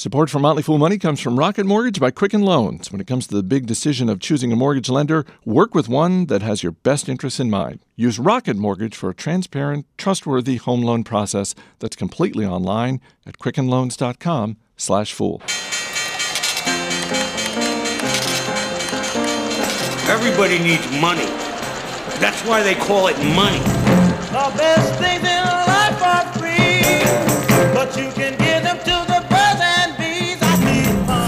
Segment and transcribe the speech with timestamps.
[0.00, 2.90] Support for Motley Fool Money comes from Rocket Mortgage by Quicken Loans.
[2.90, 6.24] When it comes to the big decision of choosing a mortgage lender, work with one
[6.28, 7.80] that has your best interests in mind.
[7.96, 15.42] Use Rocket Mortgage for a transparent, trustworthy home loan process that's completely online at quickenloans.com/fool.
[20.08, 21.28] Everybody needs money.
[22.18, 23.60] That's why they call it money.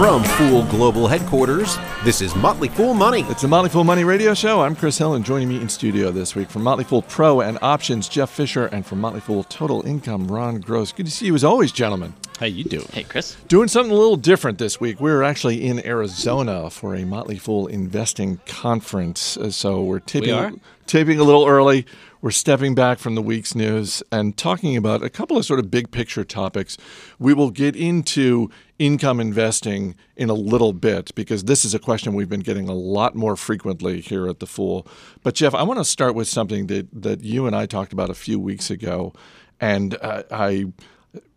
[0.02, 3.20] From Fool Global Headquarters, this is Motley Fool Money.
[3.28, 4.60] It's the Motley Fool Money Radio Show.
[4.60, 7.56] I'm Chris Hill, and joining me in studio this week from Motley Fool Pro and
[7.62, 10.90] Options, Jeff Fisher, and from Motley Fool Total Income, Ron Gross.
[10.90, 12.14] Good to see you as always, gentlemen.
[12.40, 12.88] How you doing?
[12.92, 13.36] Hey, Chris.
[13.46, 14.98] Doing something a little different this week.
[14.98, 19.36] We're actually in Arizona for a Motley Fool investing conference.
[19.36, 20.50] Uh, So we're taping, are?
[20.88, 21.86] taping a little early.
[22.20, 25.72] We're stepping back from the week's news and talking about a couple of sort of
[25.72, 26.76] big picture topics.
[27.18, 28.48] We will get into
[28.86, 32.74] income investing in a little bit because this is a question we've been getting a
[32.74, 34.86] lot more frequently here at the Fool.
[35.22, 38.10] But Jeff, I want to start with something that that you and I talked about
[38.10, 39.12] a few weeks ago,
[39.60, 40.72] and uh, I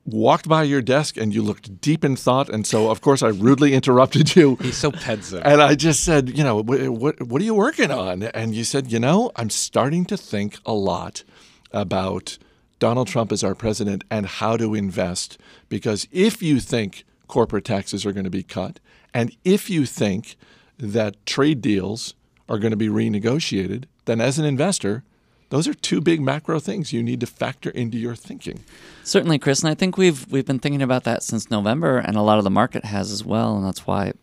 [0.05, 3.29] walked by your desk and you looked deep in thought, and so of course I
[3.29, 4.55] rudely interrupted you.
[4.61, 5.41] He's so pensive.
[5.45, 8.23] And I just said, you know, what, what, what are you working on?
[8.23, 11.23] And you said, you know, I'm starting to think a lot
[11.71, 12.37] about
[12.79, 15.37] Donald Trump as our president and how to invest.
[15.69, 18.79] Because if you think corporate taxes are going to be cut,
[19.13, 20.35] and if you think
[20.77, 22.13] that trade deals
[22.49, 25.03] are going to be renegotiated, then as an investor,
[25.49, 28.63] those are two big macro things you need to factor into your thinking.
[29.03, 32.21] Certainly, Chris, and I think we've we've been thinking about that since November, and a
[32.21, 34.13] lot of the market has as well, and that's why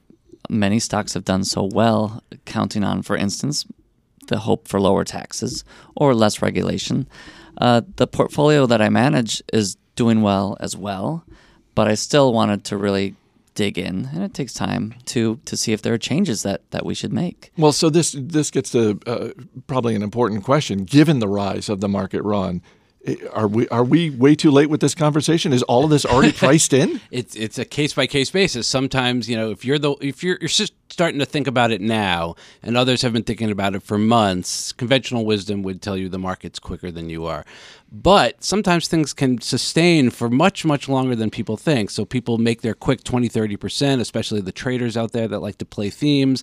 [0.50, 3.64] many stocks have done so well, counting on, for instance,
[4.28, 5.64] the hope for lower taxes
[5.96, 7.08] or less regulation.
[7.58, 11.24] Uh, the portfolio that I manage is doing well as well,
[11.74, 13.14] but I still wanted to really
[13.54, 16.84] dig in, and it takes time to to see if there are changes that that
[16.84, 17.52] we should make.
[17.56, 19.28] Well, so this this gets to uh,
[19.66, 20.84] probably an important question.
[20.84, 22.62] Given the rise of the market run,
[23.32, 25.52] are we are we way too late with this conversation?
[25.52, 27.00] Is all of this already priced in?
[27.10, 28.66] it's it's a case by case basis.
[28.66, 31.80] Sometimes you know if you're the if you're you're just starting to think about it
[31.80, 34.72] now, and others have been thinking about it for months.
[34.72, 37.44] Conventional wisdom would tell you the market's quicker than you are,
[37.92, 41.90] but sometimes things can sustain for much much longer than people think.
[41.90, 45.58] So people make their quick 20 30 percent, especially the traders out there that like
[45.58, 46.42] to play themes,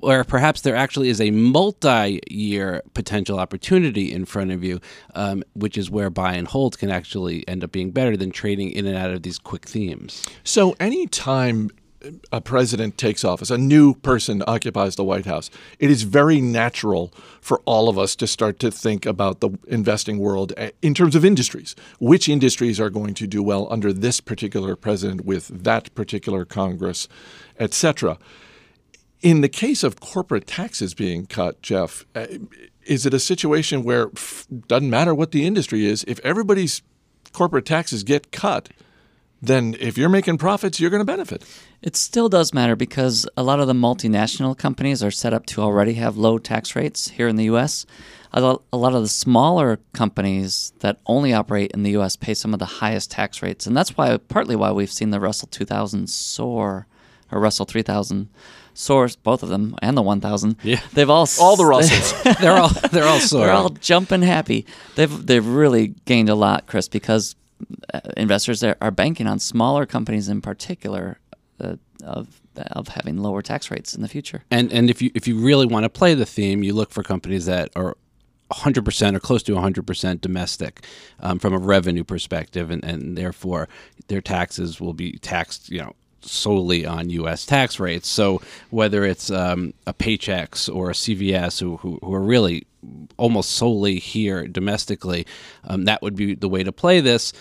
[0.00, 4.80] where perhaps there actually is a multi year potential opportunity in front of you,
[5.14, 8.70] um, which is where buy and hold can actually end up being better than trading
[8.72, 10.24] in and out of these quick themes.
[10.42, 11.70] So anytime
[12.32, 17.12] a president takes office, a new person occupies the White House, it is very natural
[17.40, 21.14] for all of us to start to think about the investing world eh, in terms
[21.14, 21.74] of industries.
[21.98, 27.08] Which industries are going to do well under this particular president with that particular Congress,
[27.58, 28.18] etc.
[29.20, 32.26] In the case of corporate taxes being cut, Jeff, uh,
[32.84, 36.82] is it a situation where f- doesn't matter what the industry is, if everybody's
[37.32, 38.68] corporate taxes get cut,
[39.40, 41.44] then if you're making profits, you're going to benefit.
[41.80, 45.62] It still does matter because a lot of the multinational companies are set up to
[45.62, 47.86] already have low tax rates here in the U.S.
[48.32, 52.16] A lot of the smaller companies that only operate in the U.S.
[52.16, 55.20] pay some of the highest tax rates, and that's why partly why we've seen the
[55.20, 56.86] Russell 2000 soar,
[57.32, 58.28] or Russell 3000
[58.74, 60.56] soar, both of them, and the 1000.
[60.62, 60.80] Yeah.
[60.92, 62.22] they've all All the Russells.
[62.40, 63.40] they're all they're all soar.
[63.46, 64.66] they're all jumping happy.
[64.96, 67.34] They've they've really gained a lot, Chris, because
[68.16, 71.18] investors are, are banking on smaller companies in particular
[71.60, 72.40] uh, of
[72.72, 74.44] of having lower tax rates in the future.
[74.50, 77.02] and and if you if you really want to play the theme, you look for
[77.02, 77.96] companies that are
[78.50, 80.84] 100% or close to 100% domestic
[81.20, 83.68] um, from a revenue perspective, and, and therefore
[84.08, 87.46] their taxes will be taxed, you know, solely on U.S.
[87.46, 88.08] tax rates.
[88.08, 88.40] So
[88.70, 92.66] whether it's um, a Paychex or a CVS, who, who, who are really
[93.16, 95.26] almost solely here domestically,
[95.64, 97.32] um, that would be the way to play this.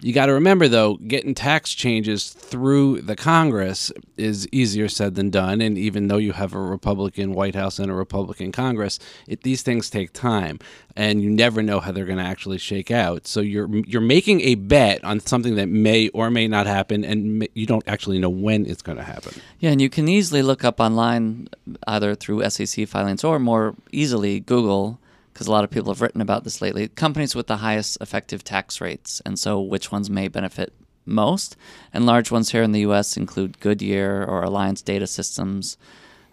[0.00, 5.30] You got to remember, though, getting tax changes through the Congress is easier said than
[5.30, 5.62] done.
[5.62, 9.62] And even though you have a Republican White House and a Republican Congress, it, these
[9.62, 10.58] things take time,
[10.96, 13.26] and you never know how they're going to actually shake out.
[13.26, 17.38] So you're you're making a bet on something that may or may not happen, and
[17.38, 19.40] may, you don't actually know when it's going to happen.
[19.60, 21.48] Yeah, and you can easily look up online
[21.86, 25.00] either through SEC filings or more easily Google
[25.36, 26.88] because a lot of people have written about this lately.
[26.88, 30.72] Companies with the highest effective tax rates, and so which ones may benefit
[31.04, 31.56] most.
[31.92, 33.18] And large ones here in the U.S.
[33.18, 35.76] include Goodyear or Alliance Data Systems.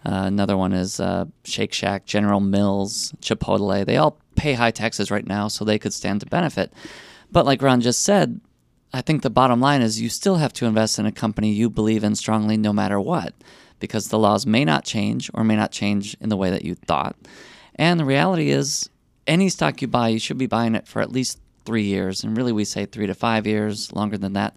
[0.06, 3.84] Uh, another one is uh, Shake Shack, General Mills, Chipotle.
[3.84, 6.72] They all pay high taxes right now, so they could stand to benefit.
[7.30, 8.40] But like Ron just said,
[8.94, 11.68] I think the bottom line is you still have to invest in a company you
[11.68, 13.34] believe in strongly no matter what,
[13.80, 16.74] because the laws may not change or may not change in the way that you
[16.74, 17.16] thought.
[17.74, 18.88] And the reality is,
[19.26, 22.24] any stock you buy, you should be buying it for at least three years.
[22.24, 24.54] And really, we say three to five years, longer than that.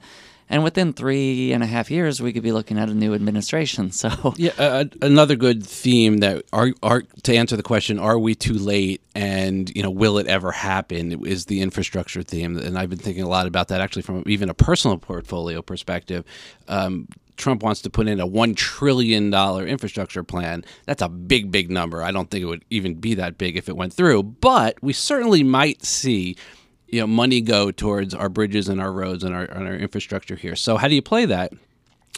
[0.49, 3.91] And within three and a half years, we could be looking at a new administration.
[3.97, 8.35] So, Yeah, uh, another good theme that are, are to answer the question: Are we
[8.35, 9.01] too late?
[9.15, 11.25] And you know, will it ever happen?
[11.25, 14.49] Is the infrastructure theme, and I've been thinking a lot about that actually from even
[14.49, 16.23] a personal portfolio perspective.
[16.67, 20.65] Um, Trump wants to put in a one trillion dollar infrastructure plan.
[20.85, 22.03] That's a big, big number.
[22.03, 24.93] I don't think it would even be that big if it went through, but we
[24.93, 26.35] certainly might see
[26.87, 30.35] you know money go towards our bridges and our roads and our, and our infrastructure
[30.35, 30.55] here.
[30.55, 31.53] So how do you play that?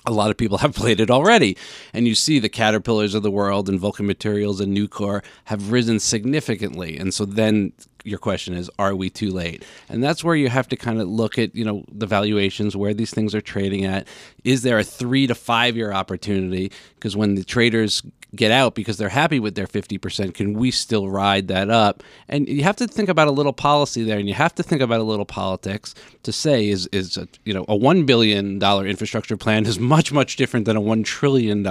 [0.06, 1.58] a lot of people have played it already.
[1.94, 6.00] And you see the caterpillars of the world and Vulcan Materials and Nucor have risen
[6.00, 6.98] significantly.
[6.98, 7.74] And so then
[8.04, 9.64] your question is, are we too late?
[9.90, 12.94] And that's where you have to kind of look at, you know, the valuations, where
[12.94, 14.08] these things are trading at.
[14.44, 16.72] Is there a three to five year opportunity?
[17.00, 18.04] Because when the traders
[18.36, 22.04] get out because they're happy with their 50%, can we still ride that up?
[22.28, 24.82] And you have to think about a little policy there and you have to think
[24.82, 29.38] about a little politics to say is, is a, you know, a $1 billion infrastructure
[29.38, 31.66] plan is much, much different than a $1 trillion.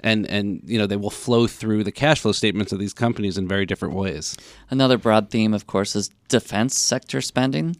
[0.00, 3.36] And, and, you know, they will flow through the cash flow statements of these companies
[3.36, 4.36] in very different ways.
[4.70, 7.76] another broad theme, of course, is defense sector spending.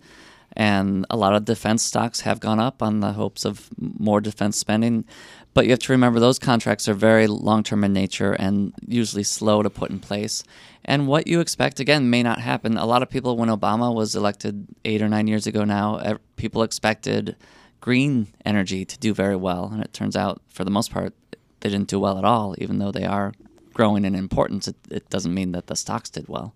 [0.55, 4.59] And a lot of defense stocks have gone up on the hopes of more defense
[4.59, 5.05] spending.
[5.53, 9.25] But you have to remember those contracts are very long term in nature and usually
[9.25, 10.45] slow to put in place.
[10.85, 12.77] And what you expect, again, may not happen.
[12.77, 16.63] A lot of people, when Obama was elected eight or nine years ago now, people
[16.63, 17.37] expected
[17.81, 19.71] green energy to do very well.
[19.73, 21.15] And it turns out, for the most part,
[21.61, 22.55] they didn't do well at all.
[22.59, 23.33] Even though they are
[23.75, 26.55] growing in importance, it, it doesn't mean that the stocks did well.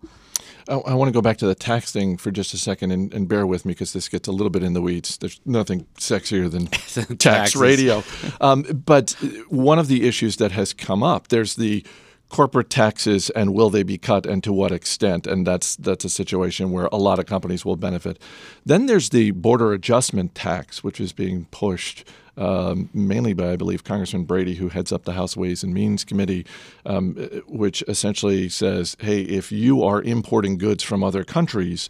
[0.69, 3.13] I, I want to go back to the tax thing for just a second and,
[3.13, 5.17] and bear with me because this gets a little bit in the weeds.
[5.19, 6.67] There's nothing sexier than
[7.19, 8.03] tax radio.
[8.41, 9.13] Um, but
[9.49, 11.85] one of the issues that has come up, there's the
[12.29, 15.27] corporate taxes and will they be cut and to what extent?
[15.27, 18.19] And that's that's a situation where a lot of companies will benefit.
[18.67, 22.07] Then there's the border adjustment tax which is being pushed
[22.37, 26.05] um, mainly by I believe Congressman Brady who heads up the House Ways and Means
[26.05, 26.47] Committee
[26.85, 27.15] um,
[27.47, 31.89] which essentially says hey if you are importing goods from other countries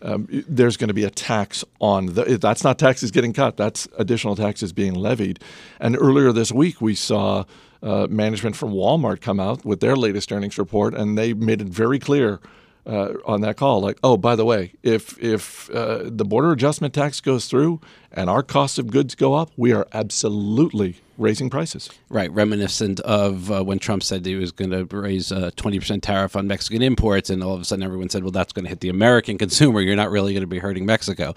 [0.00, 3.86] um, there's going to be a tax on the, that's not taxes getting cut that's
[3.98, 5.38] additional taxes being levied.
[5.78, 7.44] And earlier this week we saw
[7.82, 11.68] uh, management from Walmart come out with their latest earnings report, and they made it
[11.68, 12.40] very clear
[12.86, 16.92] uh, on that call, like, oh, by the way, if if uh, the border adjustment
[16.92, 17.80] tax goes through
[18.10, 21.88] and our cost of goods go up, we are absolutely raising prices.
[22.08, 26.36] Right, reminiscent of uh, when Trump said he was going to raise a 20% tariff
[26.36, 28.80] on Mexican imports, and all of a sudden everyone said, well, that's going to hit
[28.80, 29.80] the American consumer.
[29.80, 31.34] You're not really going to be hurting Mexico.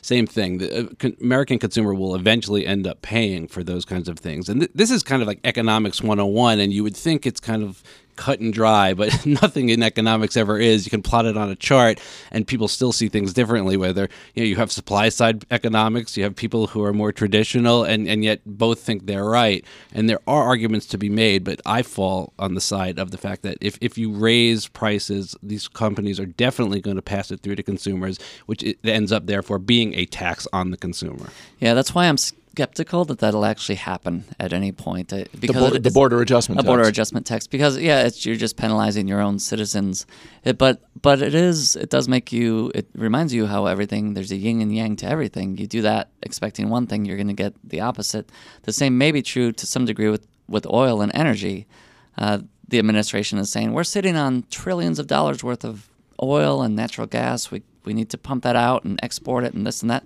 [0.00, 0.58] Same thing.
[0.58, 4.48] The uh, con- American consumer will eventually end up paying for those kinds of things.
[4.48, 7.62] And th- this is kind of like economics 101, and you would think it's kind
[7.62, 7.82] of
[8.16, 10.84] cut and dry, but nothing in economics ever is.
[10.86, 12.00] You can plot it on a chart,
[12.30, 13.76] and people still see things differently.
[13.76, 17.84] Whether you know you have supply side economics, you have people who are more traditional,
[17.84, 19.64] and and yet both think they're right.
[19.92, 23.18] And there are arguments to be made, but I fall on the side of the
[23.18, 27.40] fact that if if you raise prices, these companies are definitely going to pass it
[27.40, 31.30] through to consumers, which ends up therefore being a tax on the consumer.
[31.60, 32.18] Yeah, that's why I'm
[32.54, 35.12] skeptical that that'll actually happen at any point.
[35.12, 37.46] uh, The, Because bor- it- the border adjustment a border adjustment tax.
[37.48, 40.06] Because yeah, it's, you're just penalizing your own citizens.
[40.44, 42.70] It, but but it is it does make you.
[42.74, 45.58] It reminds you how everything there's a yin and yang to everything.
[45.58, 48.30] You do that expecting one thing, you're going to get the opposite.
[48.62, 51.66] The same may be true to some degree with with oil and energy.
[52.16, 52.38] Uh,
[52.68, 55.88] the administration is saying we're sitting on trillions of dollars worth of
[56.22, 57.50] oil and natural gas.
[57.50, 60.04] We we need to pump that out and export it and this and that.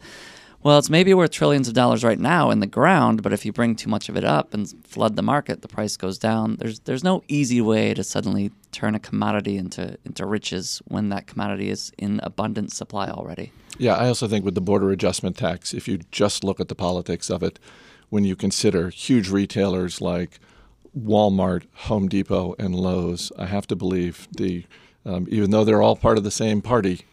[0.69, 3.55] Well, it's maybe worth trillions of dollars right now in the ground, but if you
[3.55, 6.57] bring too much of it up and flood the market, the price goes down.
[6.57, 11.27] There's there's no easy way to suddenly turn a commodity into into riches when that
[11.27, 13.51] commodity is in abundant supply already.
[13.79, 16.75] Yeah, I also think with the border adjustment tax, if you just look at the
[16.75, 17.59] politics of it,
[18.11, 20.39] when you consider huge retailers like
[20.95, 24.67] Walmart, Home Depot, and Lowe's, I have to believe the
[25.07, 27.07] um, even though they're all part of the same party,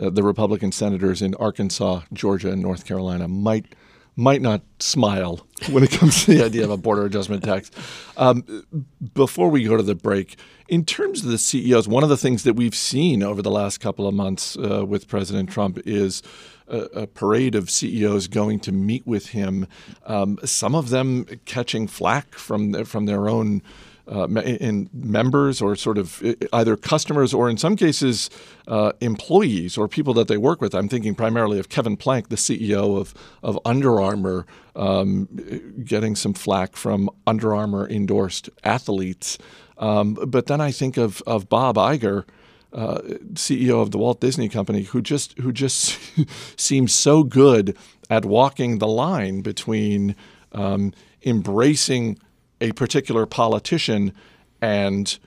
[0.00, 3.74] uh, the Republican senators in Arkansas, Georgia, and North Carolina might
[4.18, 7.70] might not smile when it comes to the idea of a border adjustment tax.
[8.16, 8.64] Um,
[9.14, 10.36] before we go to the break,
[10.68, 13.78] in terms of the CEOs, one of the things that we've seen over the last
[13.78, 16.20] couple of months uh, with President Trump is
[16.66, 19.68] a, a parade of CEOs going to meet with him.
[20.04, 23.62] Um, some of them catching flack from from their own
[24.10, 26.22] uh, in members or sort of
[26.52, 28.30] either customers or in some cases
[28.66, 30.74] uh, employees or people that they work with.
[30.74, 34.46] I'm thinking primarily of Kevin Plank, the CEO of, of Under Armour,
[34.76, 35.28] um,
[35.84, 39.38] getting some flack from Under Armour endorsed athletes.
[39.76, 42.24] Um, but then I think of, of Bob Iger.
[42.70, 42.98] Uh,
[43.32, 45.98] CEO of the Walt Disney Company, who just who just
[46.60, 47.74] seems so good
[48.10, 50.14] at walking the line between
[50.52, 50.92] um,
[51.24, 52.18] embracing
[52.60, 54.12] a particular politician
[54.60, 55.18] and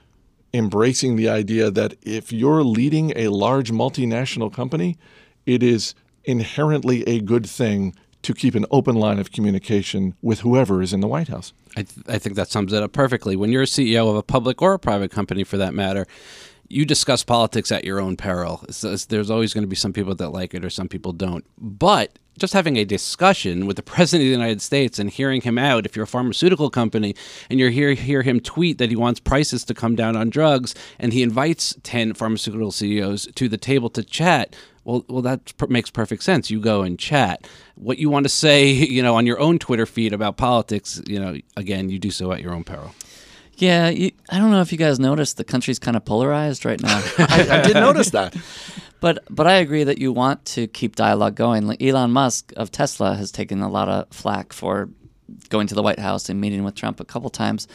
[0.54, 4.98] embracing the idea that if you're leading a large multinational company,
[5.46, 10.80] it is inherently a good thing to keep an open line of communication with whoever
[10.82, 11.52] is in the White House.
[11.76, 13.34] I, th- I think that sums it up perfectly.
[13.34, 16.06] When you're a CEO of a public or a private company, for that matter,
[16.68, 18.60] you discuss politics at your own peril.
[18.64, 21.12] It's- it's- there's always going to be some people that like it or some people
[21.12, 21.44] don't.
[21.58, 25.58] But just having a discussion with the president of the United States and hearing him
[25.58, 27.14] out, if you're a pharmaceutical company
[27.50, 30.74] and you hear hear him tweet that he wants prices to come down on drugs,
[30.98, 34.54] and he invites ten pharmaceutical CEOs to the table to chat.
[34.84, 36.50] Well, well, that per- makes perfect sense.
[36.50, 37.46] You go and chat.
[37.76, 41.20] What you want to say, you know, on your own Twitter feed about politics, you
[41.20, 42.92] know, again, you do so at your own peril.
[43.56, 46.80] Yeah, you, I don't know if you guys noticed the country's kind of polarized right
[46.82, 47.00] now.
[47.18, 48.34] I, I did notice that.
[49.02, 51.66] But but I agree that you want to keep dialogue going.
[51.66, 54.88] Like Elon Musk of Tesla has taken a lot of flack for
[55.48, 57.66] going to the White House and meeting with Trump a couple times.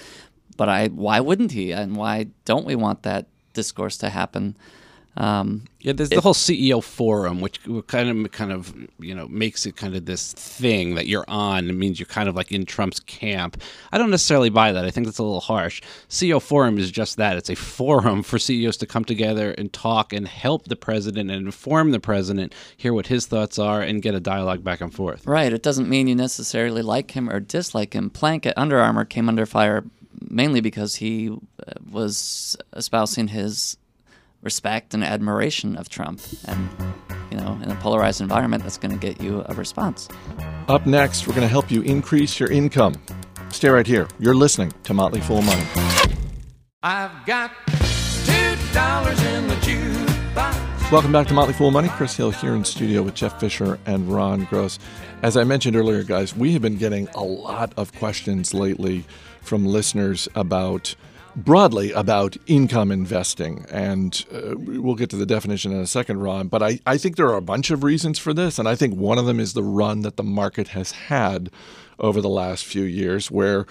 [0.56, 1.74] But I why wouldn't he?
[1.74, 4.56] And why don't we want that discourse to happen?
[5.18, 9.66] Um, Yeah, there's the whole CEO forum, which kind of kind of you know makes
[9.66, 11.70] it kind of this thing that you're on.
[11.70, 13.60] It means you're kind of like in Trump's camp.
[13.92, 14.86] I don't necessarily buy that.
[14.86, 15.82] I think that's a little harsh.
[16.08, 17.36] CEO forum is just that.
[17.36, 21.48] It's a forum for CEOs to come together and talk and help the president and
[21.48, 25.26] inform the president, hear what his thoughts are, and get a dialogue back and forth.
[25.26, 25.52] right.
[25.52, 28.12] It doesn't mean you necessarily like him or dislike him.
[28.12, 29.84] Plank at Under Armour came under fire
[30.30, 33.78] mainly because he uh, was espousing his
[34.48, 36.22] respect and admiration of Trump.
[36.46, 36.70] And,
[37.30, 40.08] you know, in a polarized environment, that's going to get you a response.
[40.70, 42.96] Up next, we're going to help you increase your income.
[43.50, 44.08] Stay right here.
[44.20, 45.66] You're listening to Motley Fool Money.
[46.82, 47.52] I've got
[48.24, 50.92] two dollars in the jukebox.
[50.94, 51.90] Welcome back to Motley Fool Money.
[51.90, 54.80] Chris Hill here in studio with Jeff Fisher and Ron Gross.
[55.24, 59.04] As I mentioned earlier, guys, we have been getting a lot of questions lately
[59.42, 60.96] from listeners about
[61.38, 63.66] broadly about income investing.
[63.70, 66.48] And uh, we'll get to the definition in a second, Ron.
[66.48, 68.58] But I, I think there are a bunch of reasons for this.
[68.60, 71.50] And I think one of them is the run that the market has had
[72.00, 73.66] over the last few years, where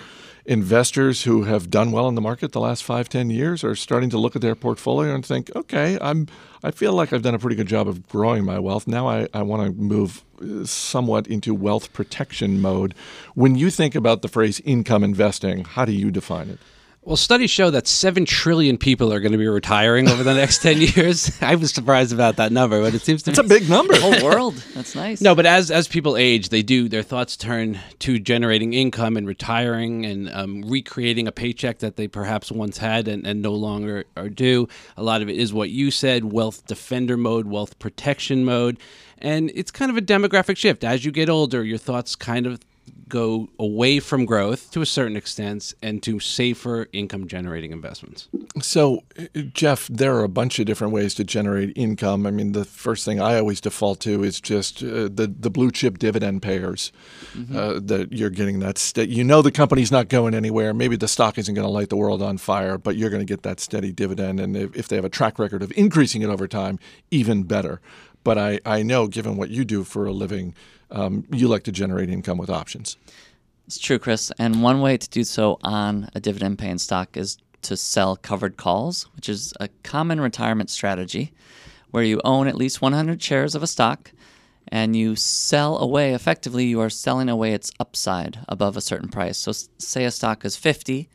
[0.46, 4.10] investors who have done well in the market the last five, ten years are starting
[4.10, 6.28] to look at their portfolio and think, okay, I'm
[6.62, 8.86] I feel like I've done a pretty good job of growing my wealth.
[8.86, 12.94] Now I, I want to move uh, somewhat into wealth protection mode.
[13.34, 16.58] When you think about the phrase income investing, how do you define it?
[17.06, 20.60] Well, studies show that 7 trillion people are going to be retiring over the next
[20.60, 21.30] 10 years.
[21.40, 23.96] I was surprised about that number, but it seems to It's a big number.
[23.96, 24.56] Whole world.
[24.74, 25.20] That's nice.
[25.20, 29.24] No, but as as people age, they do their thoughts turn to generating income and
[29.24, 34.06] retiring and um, recreating a paycheck that they perhaps once had and, and no longer
[34.16, 34.66] are due.
[34.96, 38.80] A lot of it is what you said: wealth defender mode, wealth protection mode,
[39.18, 40.82] and it's kind of a demographic shift.
[40.82, 42.58] As you get older, your thoughts kind of
[43.08, 48.28] go away from growth to a certain extent and to safer income generating investments.
[48.60, 49.04] So,
[49.52, 52.26] Jeff, there are a bunch of different ways to generate income.
[52.26, 55.70] I mean, the first thing I always default to is just uh, the the blue
[55.70, 56.92] chip dividend payers.
[57.54, 60.72] Uh, that you're getting that st- you know the company's not going anywhere.
[60.74, 63.26] Maybe the stock isn't going to light the world on fire, but you're going to
[63.26, 64.40] get that steady dividend.
[64.40, 66.78] And if, if they have a track record of increasing it over time,
[67.10, 67.80] even better.
[68.26, 70.52] But I, I know, given what you do for a living,
[70.90, 72.96] um, you like to generate income with options.
[73.68, 74.32] It's true, Chris.
[74.36, 78.56] And one way to do so on a dividend paying stock is to sell covered
[78.56, 81.34] calls, which is a common retirement strategy
[81.92, 84.10] where you own at least 100 shares of a stock
[84.66, 89.38] and you sell away effectively you are selling away its upside above a certain price.
[89.38, 91.08] So say a stock is 50,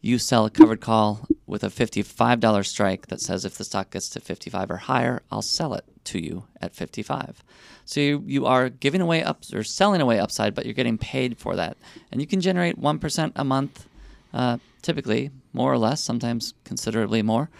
[0.00, 4.08] you sell a covered call with a $55 strike that says if the stock gets
[4.10, 7.42] to 55 or higher, I'll sell it to you at 55.
[7.84, 11.38] So you, you are giving away up or selling away upside, but you're getting paid
[11.38, 11.76] for that.
[12.10, 13.86] And you can generate 1% a month,
[14.32, 17.50] uh, typically, more or less, sometimes considerably more,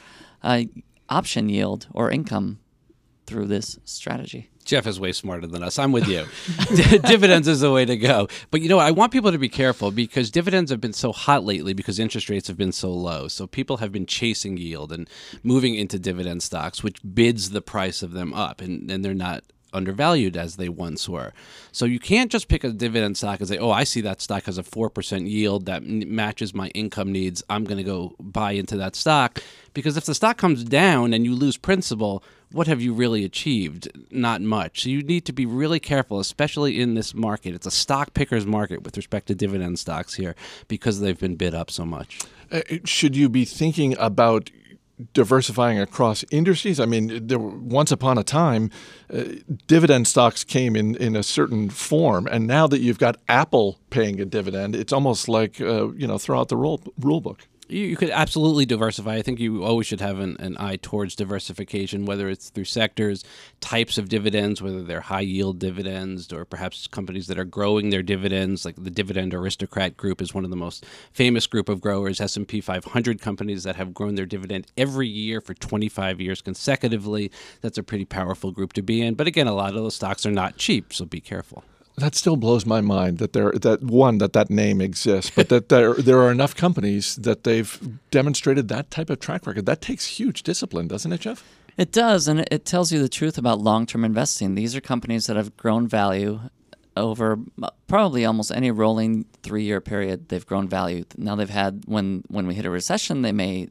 [0.42, 0.62] uh,
[1.08, 2.58] option yield or income
[3.26, 4.50] through this strategy.
[4.64, 5.78] Jeff is way smarter than us.
[5.78, 6.26] I'm with you.
[7.06, 8.28] dividends is the way to go.
[8.50, 11.44] But you know, I want people to be careful because dividends have been so hot
[11.44, 13.28] lately because interest rates have been so low.
[13.28, 15.08] So people have been chasing yield and
[15.42, 19.44] moving into dividend stocks, which bids the price of them up, and, and they're not
[19.74, 21.32] undervalued as they once were.
[21.72, 24.44] So you can't just pick a dividend stock and say, "Oh, I see that stock
[24.44, 27.42] has a four percent yield that matches my income needs.
[27.50, 29.42] I'm going to go buy into that stock."
[29.74, 33.88] Because if the stock comes down and you lose principal, what have you really achieved?
[34.12, 34.84] Not much.
[34.84, 37.54] So you need to be really careful, especially in this market.
[37.54, 40.36] It's a stock picker's market with respect to dividend stocks here
[40.68, 42.20] because they've been bid up so much.
[42.52, 44.50] Uh, should you be thinking about
[45.12, 46.80] diversifying across industries?
[46.80, 48.70] I mean, there once upon a time,
[49.12, 49.24] uh,
[49.66, 54.20] dividend stocks came in, in a certain form, and now that you've got Apple paying
[54.20, 57.46] a dividend, it's almost like uh, you know throw out the rule rule book.
[57.74, 59.16] You, you could absolutely diversify.
[59.16, 63.24] I think you always should have an, an eye towards diversification, whether it's through sectors,
[63.60, 68.04] types of dividends, whether they're high yield dividends, or perhaps companies that are growing their
[68.04, 68.64] dividends.
[68.64, 72.20] Like the Dividend Aristocrat Group is one of the most famous group of growers.
[72.20, 76.40] S and P 500 companies that have grown their dividend every year for 25 years
[76.40, 77.32] consecutively.
[77.60, 79.14] That's a pretty powerful group to be in.
[79.14, 81.64] But again, a lot of those stocks are not cheap, so be careful.
[81.96, 85.68] That still blows my mind that there that one that that name exists, but that
[85.68, 87.78] there there are enough companies that they've
[88.10, 89.66] demonstrated that type of track record.
[89.66, 91.44] That takes huge discipline, doesn't it, Jeff?
[91.76, 94.54] It does, and it- tells you the truth about long term investing.
[94.54, 96.40] These are companies that have grown value
[96.96, 100.28] over uh, probably almost any rolling three year period.
[100.28, 101.04] They've grown value.
[101.16, 103.68] Now they've had when when we hit a recession, they may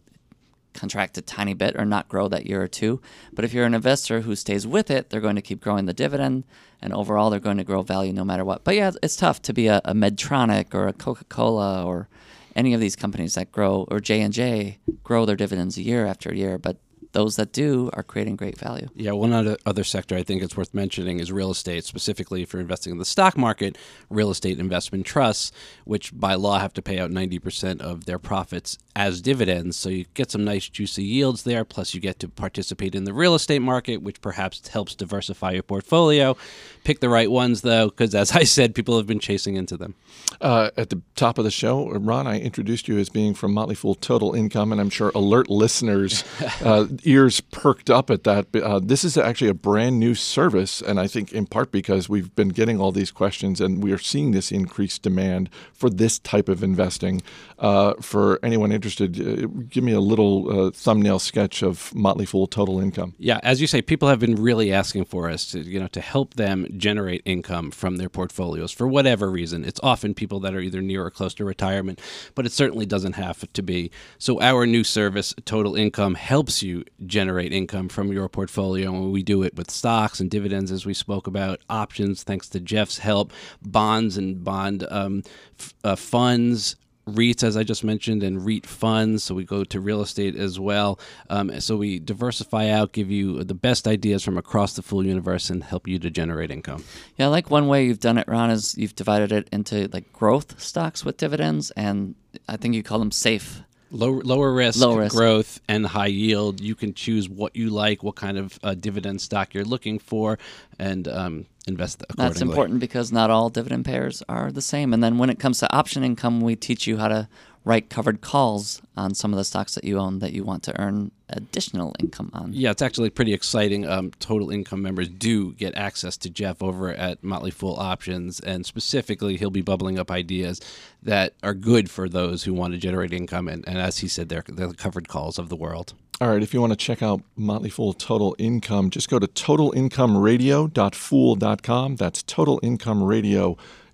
[0.74, 3.02] contract a tiny bit or not grow that year or two.
[3.34, 5.94] But if you're an investor who stays with it, they're going to keep growing the
[5.94, 6.44] dividend,
[6.82, 8.64] and overall they're going to grow value no matter what.
[8.64, 12.08] But yeah, it's tough to be a, a Medtronic or a Coca Cola or
[12.56, 16.34] any of these companies that grow or J and J grow their dividends year after
[16.34, 16.58] year.
[16.58, 16.78] But
[17.14, 18.90] those that do are creating great value.
[18.96, 22.54] Yeah, one other, other sector I think it's worth mentioning is real estate, specifically if
[22.54, 23.78] you're investing in the stock market,
[24.10, 25.52] real estate investment trusts,
[25.86, 29.78] which by law have to pay out 90% of their profits as dividends.
[29.78, 33.14] So you get some nice juicy yields there, plus you get to participate in the
[33.14, 36.36] real estate market, which perhaps helps diversify your portfolio.
[36.84, 39.96] Pick the right ones though, because as I said, people have been chasing into them.
[40.42, 43.76] Uh, at the top of the show, Ron, I introduced you as being from Motley
[43.76, 46.24] Fool Total Income, and I'm sure alert listeners'
[46.62, 48.48] uh, ears perked up at that.
[48.56, 52.34] Uh, this is actually a brand new service, and I think in part because we've
[52.36, 56.50] been getting all these questions, and we are seeing this increased demand for this type
[56.50, 57.22] of investing.
[57.60, 62.48] Uh, for anyone interested, uh, give me a little uh, thumbnail sketch of Motley Fool
[62.48, 63.16] Total Income.
[63.18, 66.02] Yeah, as you say, people have been really asking for us to, you know, to
[66.02, 69.64] help them generate income from their portfolios for whatever reason.
[69.64, 72.02] It's often people that are either near or close to retirement,
[72.36, 73.92] but it certainly doesn't have to be.
[74.18, 79.24] So our new service, Total Income, helps you generate income from your portfolio, and we
[79.24, 83.32] do it with stocks and dividends, as we spoke about, options, thanks to Jeff's help,
[83.62, 85.24] bonds and bond um,
[85.60, 86.76] f- uh, funds
[87.08, 89.24] REITs, as I just mentioned, and REIT funds.
[89.24, 91.00] So we go to real estate as well.
[91.30, 95.50] Um, so we diversify out, give you the best ideas from across the full universe,
[95.50, 96.84] and help you to generate income.
[97.18, 100.12] Yeah, I like one way you've done it, Ron, is you've divided it into like
[100.14, 102.16] growth stocks with dividends, and
[102.48, 103.62] I think you call them safe.
[103.94, 105.16] Low, lower risk, Low risk.
[105.16, 106.60] growth, and high yield.
[106.60, 110.40] You can choose what you like, what kind of uh, dividend stock you're looking for,
[110.80, 112.30] and um, invest accordingly.
[112.30, 114.94] That's important because not all dividend payers are the same.
[114.94, 117.28] And then when it comes to option income, we teach you how to
[117.66, 120.82] write covered calls on some of the stocks that you own that you want to
[120.82, 122.52] earn additional income on.
[122.54, 123.88] Yeah, it's actually pretty exciting.
[123.88, 128.66] Um, total income members do get access to Jeff over at Motley Fool Options, and
[128.66, 130.60] specifically, he'll be bubbling up ideas
[131.02, 133.48] that are good for those who want to generate income.
[133.48, 135.94] And, and as he said, they're, they're the covered calls of the world.
[136.22, 139.28] All right, if you want to check out Motley Fool Total Income, just go to
[139.28, 141.96] totalincomeradio.fool.com.
[141.96, 142.22] That's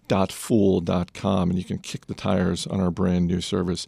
[0.10, 3.88] totalincomeradio.fool.com, and you can kick the tires on our brand new service.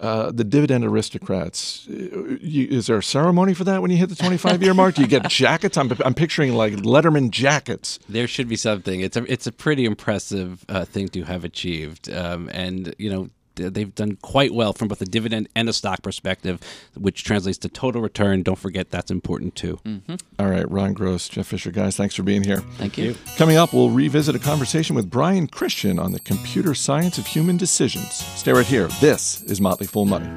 [0.00, 1.86] Uh, the dividend aristocrats.
[1.88, 4.96] uh, You, is there a ceremony for that when you hit the 25 year mark?
[4.96, 5.78] Do you get jackets?
[5.78, 8.00] I'm, I'm picturing like Letterman jackets.
[8.08, 9.00] There should be something.
[9.00, 13.30] It's a it's a pretty impressive uh, thing to have achieved, um, and you know
[13.60, 16.60] Uh, they've done quite well from both a dividend and a stock perspective,
[16.94, 18.42] which translates to total return.
[18.42, 19.78] Don't forget that's important too.
[19.84, 20.16] Mm-hmm.
[20.38, 22.60] All right, Ron Gross, Jeff Fisher, guys, thanks for being here.
[22.78, 23.16] Thank you.
[23.36, 27.56] Coming up, we'll revisit a conversation with Brian Christian on the computer science of human
[27.56, 28.12] decisions.
[28.14, 28.88] Stay right here.
[29.00, 30.28] This is Motley Fool Money.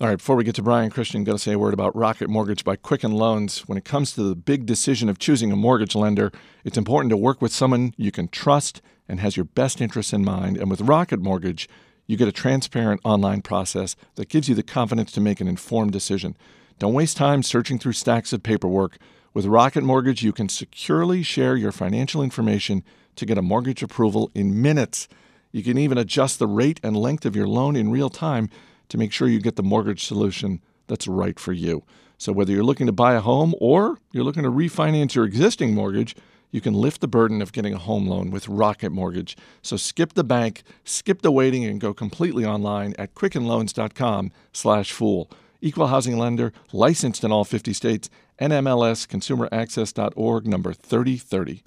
[0.00, 2.28] All right, before we get to Brian Christian, got to say a word about Rocket
[2.28, 3.60] Mortgage by Quicken Loans.
[3.60, 6.30] When it comes to the big decision of choosing a mortgage lender,
[6.62, 10.24] it's important to work with someone you can trust and has your best interests in
[10.24, 10.56] mind.
[10.56, 11.68] And with Rocket Mortgage,
[12.06, 15.92] you get a transparent online process that gives you the confidence to make an informed
[15.92, 16.36] decision.
[16.78, 18.98] Don't waste time searching through stacks of paperwork.
[19.32, 22.84] With Rocket Mortgage, you can securely share your financial information
[23.16, 25.08] to get a mortgage approval in minutes.
[25.52, 28.48] You can even adjust the rate and length of your loan in real time
[28.88, 31.84] to make sure you get the mortgage solution that's right for you.
[32.18, 35.74] So whether you're looking to buy a home or you're looking to refinance your existing
[35.74, 36.14] mortgage,
[36.54, 39.36] you can lift the burden of getting a home loan with Rocket Mortgage.
[39.60, 45.30] So skip the bank, skip the waiting, and go completely online at quickenloans.com/fool.
[45.60, 48.08] Equal housing lender, licensed in all 50 states.
[48.38, 51.64] NMLS ConsumerAccess.org number 3030.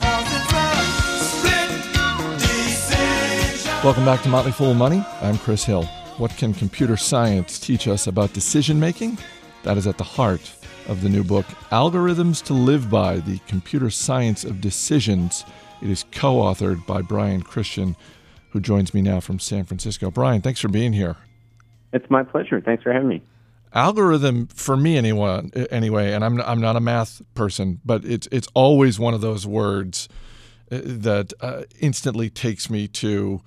[3.83, 5.03] Welcome back to Motley Fool Money.
[5.21, 5.83] I'm Chris Hill.
[6.17, 9.17] What can computer science teach us about decision making?
[9.63, 10.53] That is at the heart
[10.87, 15.45] of the new book, Algorithms to Live By The Computer Science of Decisions.
[15.81, 17.95] It is co authored by Brian Christian,
[18.51, 20.09] who joins me now from San Francisco.
[20.09, 21.17] Brian, thanks for being here.
[21.93, 22.61] It's my pleasure.
[22.61, 23.21] Thanks for having me.
[23.73, 28.47] Algorithm for me anyway, anyway, and I'm I'm not a math person, but it's it's
[28.53, 30.07] always one of those words
[30.71, 33.41] uh, that uh, instantly takes me to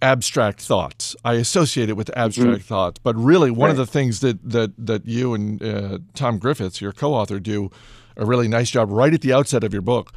[0.00, 1.16] abstract thoughts.
[1.24, 2.62] I associate it with abstract mm-hmm.
[2.62, 3.70] thoughts, but really one right.
[3.70, 7.70] of the things that that that you and uh, Tom Griffiths, your co-author, do
[8.16, 10.12] a really nice job right at the outset of your book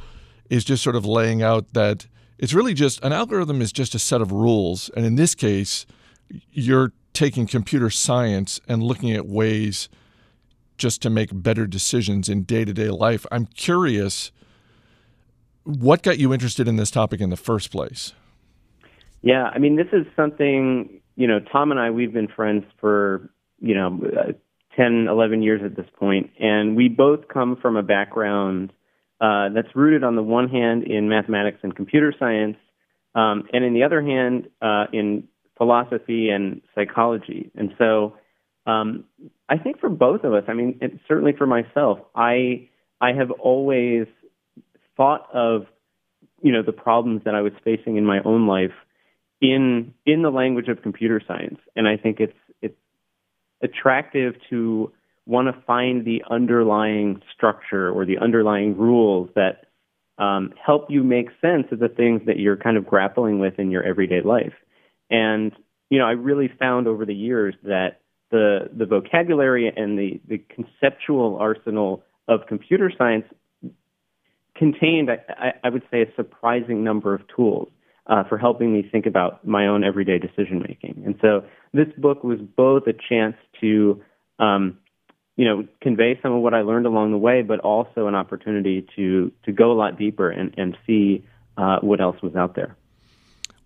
[0.50, 2.06] is just sort of laying out that
[2.38, 5.86] it's really just an algorithm is just a set of rules, and in this case,
[6.52, 9.88] you're taking computer science and looking at ways
[10.78, 13.26] just to make better decisions in day-to-day life.
[13.30, 14.32] I'm curious
[15.64, 18.12] what got you interested in this topic in the first place?
[19.22, 23.30] Yeah, I mean, this is something, you know, Tom and I, we've been friends for,
[23.60, 24.32] you know, uh,
[24.76, 28.72] 10, 11 years at this point, and we both come from a background
[29.20, 32.56] uh, that's rooted on the one hand in mathematics and computer science,
[33.14, 37.50] um, and in the other hand uh, in philosophy and psychology.
[37.54, 38.16] And so
[38.66, 39.04] um,
[39.48, 42.68] I think for both of us, I mean, it, certainly for myself, I
[43.00, 44.06] I have always
[44.96, 45.66] thought of
[46.40, 48.72] you know the problems that I was facing in my own life
[49.42, 52.78] in in the language of computer science, and I think it's it's
[53.60, 54.92] attractive to
[55.26, 59.66] want to find the underlying structure or the underlying rules that
[60.18, 63.70] um, help you make sense of the things that you're kind of grappling with in
[63.70, 64.54] your everyday life.
[65.10, 65.52] And
[65.90, 68.00] you know, I really found over the years that
[68.30, 73.24] the the vocabulary and the the conceptual arsenal of computer science
[74.54, 77.68] contained, I, I would say, a surprising number of tools
[78.06, 81.02] uh, for helping me think about my own everyday decision making.
[81.04, 84.02] And so this book was both a chance to,
[84.38, 84.78] um,
[85.36, 88.86] you know, convey some of what I learned along the way, but also an opportunity
[88.96, 91.24] to to go a lot deeper and and see
[91.56, 92.76] uh, what else was out there.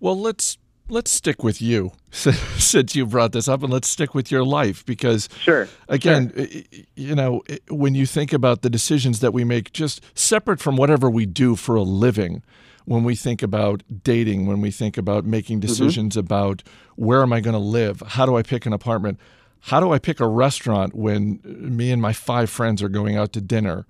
[0.00, 4.30] Well, let's let's stick with you since you brought this up and let's stick with
[4.30, 6.46] your life because sure again sure.
[6.94, 11.10] you know when you think about the decisions that we make just separate from whatever
[11.10, 12.40] we do for a living
[12.86, 15.68] when we think about dating, when we think about making mm-hmm.
[15.68, 16.20] decisions mm-hmm.
[16.20, 16.62] about
[16.96, 19.20] where am I going to live, how do I pick an apartment,
[19.60, 23.32] how do I pick a restaurant when me and my five friends are going out
[23.34, 23.86] to dinner.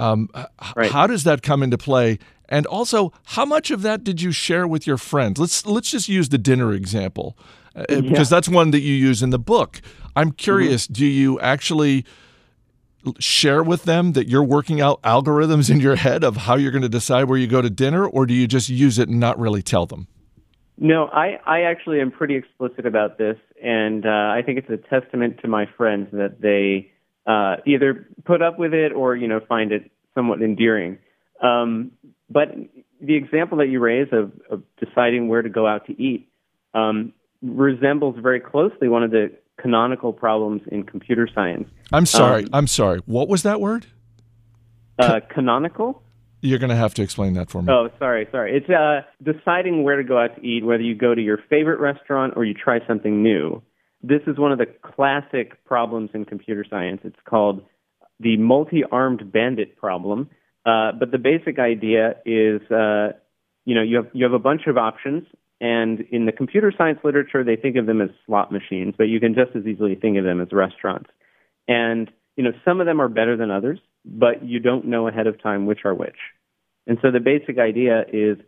[0.00, 0.28] Um,
[0.76, 0.90] right.
[0.90, 2.18] How does that come into play?
[2.48, 5.38] And also, how much of that did you share with your friends?
[5.38, 7.36] Let's let's just use the dinner example
[7.76, 8.00] uh, yeah.
[8.00, 9.82] because that's one that you use in the book.
[10.16, 10.84] I'm curious.
[10.84, 10.92] Mm-hmm.
[10.94, 12.06] Do you actually
[13.18, 16.82] share with them that you're working out algorithms in your head of how you're going
[16.82, 19.38] to decide where you go to dinner, or do you just use it and not
[19.38, 20.08] really tell them?
[20.76, 24.76] No, I, I actually am pretty explicit about this, and uh, I think it's a
[24.76, 26.92] testament to my friends that they
[27.26, 30.98] uh, either put up with it or you know find it somewhat endearing.
[31.42, 31.92] Um,
[32.30, 32.48] but
[33.00, 36.28] the example that you raise of, of deciding where to go out to eat
[36.74, 41.68] um, resembles very closely one of the canonical problems in computer science.
[41.92, 42.44] I'm sorry.
[42.44, 43.00] Um, I'm sorry.
[43.06, 43.86] What was that word?
[44.98, 46.02] Uh, canonical.
[46.40, 47.72] You're going to have to explain that for me.
[47.72, 48.56] Oh, sorry, sorry.
[48.56, 51.80] It's uh, deciding where to go out to eat, whether you go to your favorite
[51.80, 53.60] restaurant or you try something new.
[54.02, 57.00] This is one of the classic problems in computer science.
[57.02, 57.64] It's called
[58.20, 60.30] the multi-armed bandit problem.
[60.64, 63.12] Uh, but the basic idea is, uh,
[63.64, 65.24] you know, you have you have a bunch of options,
[65.60, 69.18] and in the computer science literature, they think of them as slot machines, but you
[69.18, 71.10] can just as easily think of them as restaurants.
[71.66, 75.26] And, you know, some of them are better than others, but you don't know ahead
[75.26, 76.16] of time which are which.
[76.86, 78.38] And so the basic idea is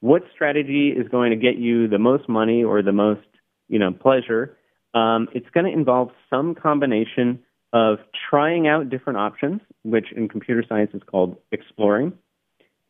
[0.00, 3.26] what strategy is going to get you the most money or the most,
[3.68, 4.56] you know, pleasure.
[4.92, 7.40] Um, it's going to involve some combination
[7.72, 7.98] of
[8.28, 12.12] trying out different options, which in computer science is called exploring,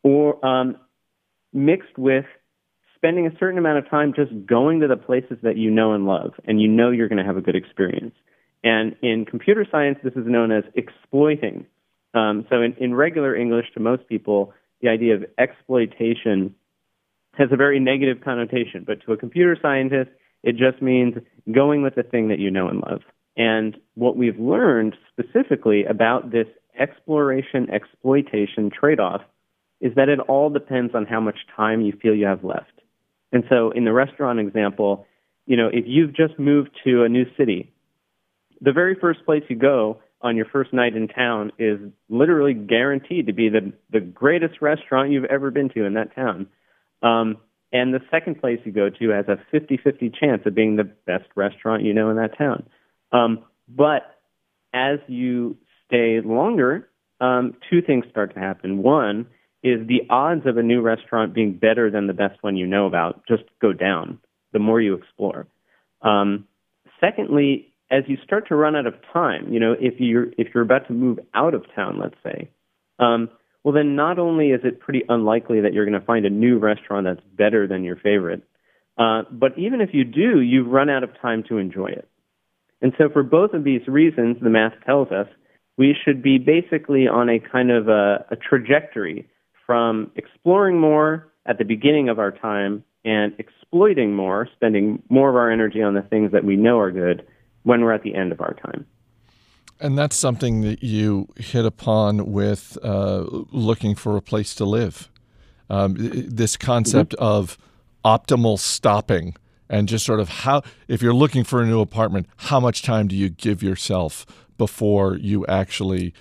[0.02, 0.76] or um,
[1.52, 2.24] mixed with
[3.06, 6.06] spending a certain amount of time just going to the places that you know and
[6.06, 8.16] love, and you know you're going to have a good experience.
[8.64, 11.66] And in computer science, this is known as exploiting.
[12.14, 16.52] Um, so in, in regular English, to most people, the idea of exploitation
[17.34, 20.10] has a very negative connotation, but to a computer scientist,
[20.42, 21.14] it just means
[21.54, 23.02] going with the thing that you know and love.
[23.36, 29.20] And what we've learned specifically about this exploration exploitation trade off
[29.80, 32.72] is that it all depends on how much time you feel you have left.
[33.32, 35.06] And so in the restaurant example,
[35.46, 37.72] you know, if you've just moved to a new city,
[38.60, 43.26] the very first place you go on your first night in town is literally guaranteed
[43.26, 46.46] to be the the greatest restaurant you've ever been to in that town.
[47.02, 47.36] Um,
[47.72, 51.26] and the second place you go to has a 50-50 chance of being the best
[51.34, 52.66] restaurant you know in that town.
[53.12, 54.02] Um, but
[54.72, 56.88] as you stay longer,
[57.20, 58.82] um, two things start to happen.
[58.82, 59.26] One
[59.66, 62.86] is the odds of a new restaurant being better than the best one you know
[62.86, 64.18] about just go down
[64.52, 65.46] the more you explore.
[66.02, 66.46] Um,
[67.00, 70.62] secondly, as you start to run out of time, you know, if you're if you're
[70.62, 72.48] about to move out of town, let's say,
[72.98, 73.28] um,
[73.64, 76.58] well, then not only is it pretty unlikely that you're going to find a new
[76.58, 78.42] restaurant that's better than your favorite,
[78.98, 82.08] uh, but even if you do, you've run out of time to enjoy it.
[82.80, 85.26] And so, for both of these reasons, the math tells us
[85.76, 89.28] we should be basically on a kind of a, a trajectory
[89.66, 95.36] from exploring more at the beginning of our time and exploiting more, spending more of
[95.36, 97.26] our energy on the things that we know are good
[97.62, 98.86] when we're at the end of our time.
[99.80, 105.10] And that's something that you hit upon with uh, looking for a place to live.
[105.68, 107.24] Um, this concept mm-hmm.
[107.24, 107.58] of
[108.04, 109.34] optimal stopping
[109.68, 113.08] and just sort of how, if you're looking for a new apartment, how much time
[113.08, 114.24] do you give yourself
[114.56, 116.14] before you actually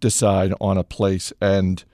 [0.00, 1.32] decide on a place?
[1.40, 1.84] And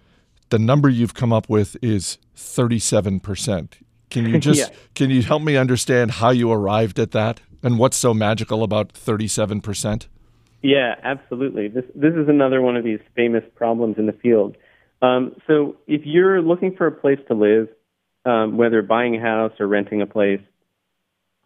[0.51, 3.75] the number you've come up with is 37%.
[4.11, 7.97] Can you just can you help me understand how you arrived at that and what's
[7.97, 10.07] so magical about 37%?
[10.63, 11.69] Yeah, absolutely.
[11.69, 14.57] This this is another one of these famous problems in the field.
[15.01, 17.69] Um, so if you're looking for a place to live,
[18.25, 20.41] um, whether buying a house or renting a place,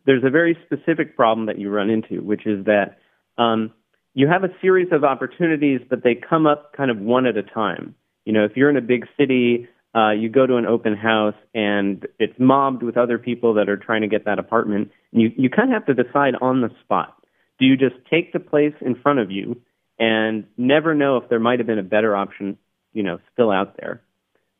[0.06, 2.98] there's a very specific problem that you run into, which is that
[3.36, 3.72] um,
[4.14, 7.42] you have a series of opportunities, but they come up kind of one at a
[7.42, 7.94] time.
[8.24, 11.34] You know, if you're in a big city, uh, you go to an open house
[11.54, 14.90] and it's mobbed with other people that are trying to get that apartment.
[15.12, 17.16] And you, you kind of have to decide on the spot.
[17.58, 19.60] Do you just take the place in front of you
[19.98, 22.56] and never know if there might have been a better option,
[22.92, 24.02] you know, still out there?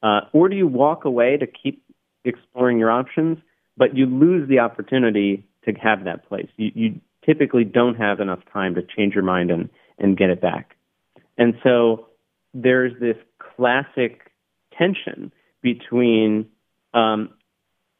[0.02, 1.82] Uh, or do you walk away to keep
[2.24, 3.38] exploring your options,
[3.76, 6.48] but you lose the opportunity to have that place?
[6.56, 10.40] You, you typically don't have enough time to change your mind and, and get it
[10.40, 10.76] back.
[11.38, 12.08] And so
[12.52, 13.16] there's this
[13.62, 14.32] classic
[14.76, 16.48] tension between
[16.94, 17.28] um,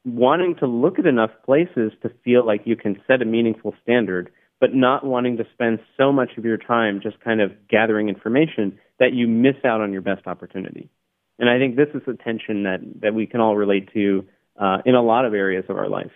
[0.05, 4.33] wanting to look at enough places to feel like you can set a meaningful standard,
[4.61, 8.77] but not wanting to spend so much of your time just kind of gathering information
[8.99, 10.91] that you miss out on your best opportunity.
[11.39, 14.27] And I think this is a tension that, that we can all relate to
[14.61, 16.11] uh, in a lot of areas of our life.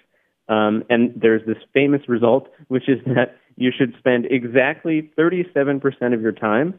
[0.48, 5.80] Um, and there's this famous result, which is that you should spend exactly 37%
[6.14, 6.74] of your time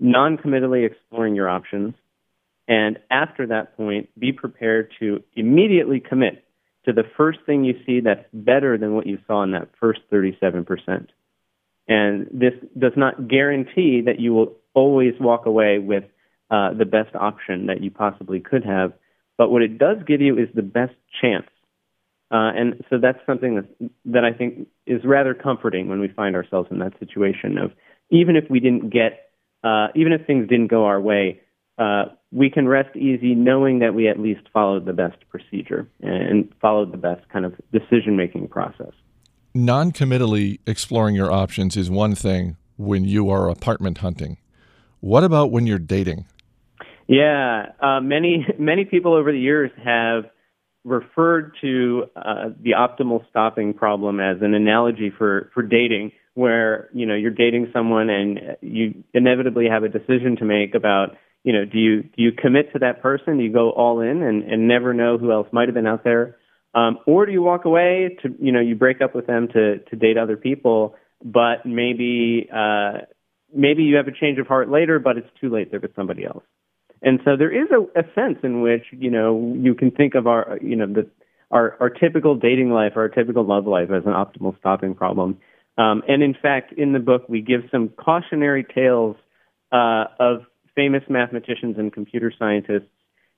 [0.00, 1.94] non committally exploring your options
[2.68, 6.44] and after that point, be prepared to immediately commit
[6.84, 10.00] to the first thing you see that's better than what you saw in that first
[10.12, 11.08] 37%.
[11.88, 16.04] And this does not guarantee that you will always walk away with
[16.50, 18.92] uh, the best option that you possibly could have,
[19.36, 21.46] but what it does give you is the best chance.
[22.30, 26.34] Uh, and so that's something that, that I think is rather comforting when we find
[26.34, 27.72] ourselves in that situation of
[28.10, 29.30] even if we didn't get,
[29.62, 31.40] uh, even if things didn't go our way,
[31.78, 36.52] uh, we can rest easy knowing that we at least followed the best procedure and
[36.60, 38.92] followed the best kind of decision making process.
[39.54, 44.38] Non committally exploring your options is one thing when you are apartment hunting.
[45.00, 46.26] What about when you're dating?
[47.06, 50.24] Yeah, uh, many many people over the years have
[50.84, 57.06] referred to uh, the optimal stopping problem as an analogy for for dating, where you
[57.06, 61.64] know you're dating someone and you inevitably have a decision to make about you know,
[61.64, 63.38] do you do you commit to that person?
[63.38, 66.02] Do you go all in and, and never know who else might have been out
[66.02, 66.36] there?
[66.74, 69.78] Um, or do you walk away to you know you break up with them to
[69.78, 73.02] to date other people, but maybe uh,
[73.54, 75.70] maybe you have a change of heart later, but it's too late.
[75.70, 76.42] They're with somebody else.
[77.00, 80.26] And so there is a, a sense in which you know you can think of
[80.26, 81.08] our you know the
[81.52, 85.38] our our typical dating life, our typical love life as an optimal stopping problem.
[85.78, 89.14] Um, and in fact, in the book, we give some cautionary tales
[89.70, 90.40] uh, of
[90.76, 92.90] famous mathematicians and computer scientists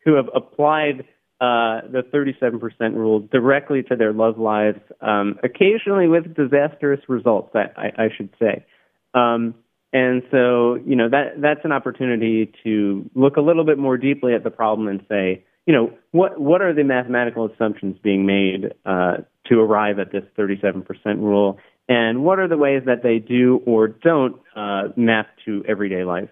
[0.05, 1.05] who have applied
[1.40, 7.66] uh, the 37% rule directly to their love lives, um, occasionally with disastrous results, I,
[7.77, 8.66] I, I should say.
[9.14, 9.55] Um,
[9.92, 14.35] and so, you know, that that's an opportunity to look a little bit more deeply
[14.35, 18.74] at the problem and say, you know, what what are the mathematical assumptions being made
[18.85, 20.85] uh, to arrive at this 37%
[21.18, 26.05] rule, and what are the ways that they do or don't uh, map to everyday
[26.05, 26.29] life.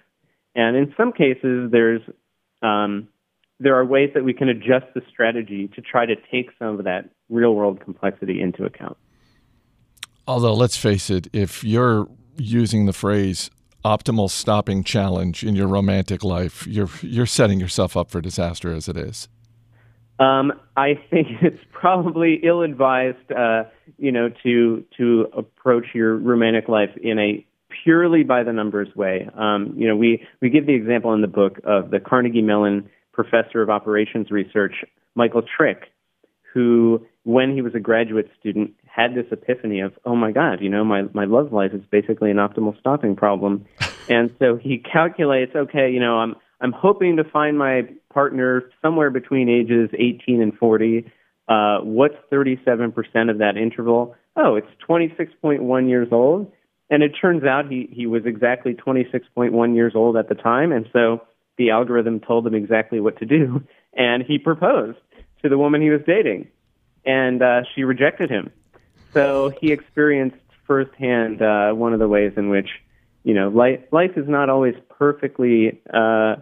[0.57, 2.01] And in some cases, there's
[2.63, 3.09] um,
[3.61, 6.85] there are ways that we can adjust the strategy to try to take some of
[6.85, 8.97] that real world complexity into account.
[10.27, 13.51] Although, let's face it, if you're using the phrase
[13.85, 18.89] optimal stopping challenge in your romantic life, you're you're setting yourself up for disaster as
[18.89, 19.29] it is.
[20.19, 23.65] Um, I think it's probably ill-advised, uh,
[23.99, 27.47] you know, to to approach your romantic life in a
[27.85, 29.29] purely by the numbers way.
[29.37, 32.89] Um, you know, we we give the example in the book of the Carnegie Mellon
[33.17, 34.85] professor of operations research,
[35.17, 35.91] Michael Trick,
[36.53, 40.69] who, when he was a graduate student, had this epiphany of, oh my God, you
[40.69, 43.67] know, my, my love life is basically an optimal stopping problem.
[44.09, 49.11] and so he calculates, okay, you know, I'm, I'm hoping to find my partner somewhere
[49.11, 51.11] between ages 18 and 40.
[51.49, 52.95] Uh, what's 37%
[53.31, 54.15] of that interval?
[54.37, 56.53] Oh, it's 26.1 years old.
[56.91, 60.73] And it turns out he, he was exactly 26.1 years old at the time.
[60.73, 61.23] And so
[61.59, 63.63] the algorithm told him exactly what to do.
[63.99, 64.99] And he proposed
[65.43, 66.49] to the woman he was dating.
[67.07, 68.51] And uh, she rejected him.
[69.15, 72.69] So he experienced firsthand uh, one of the ways in which,
[73.25, 76.37] you know, life, life is not always perfectly uh,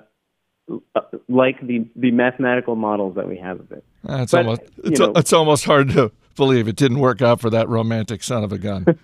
[1.28, 3.84] like the, the mathematical models that we have of it.
[4.08, 7.40] Uh, it's, But, almost, it's, know- it's almost hard to believe it didn't work out
[7.40, 8.84] for that romantic son of a gun.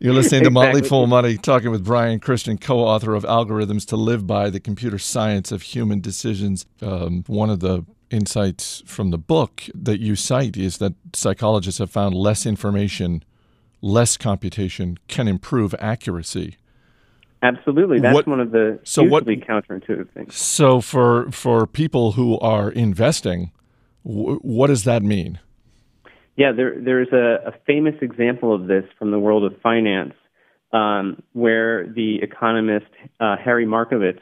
[0.00, 0.88] You're listening to Motley Exactly.
[0.88, 4.98] Fool Money, talking with Brian Christian, co author of Algorithms to Live By The Computer
[4.98, 6.66] Science of Human Decisions.
[6.82, 11.90] Um, one of the insights from the book that you cite is that psychologists have
[11.90, 13.22] found less information,
[13.80, 16.56] less computation can improve accuracy.
[17.42, 18.00] Absolutely.
[18.00, 20.34] That's What- one of the so what- counterintuitive things.
[20.34, 23.52] So, for, for people who are investing,
[24.04, 25.38] w- what does that mean?
[26.36, 30.14] Yeah, there, there's a, a famous example of this from the world of finance,
[30.72, 32.86] um, where the economist
[33.20, 34.20] uh, Harry Markowitz,